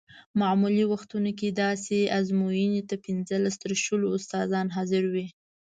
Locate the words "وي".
5.13-5.27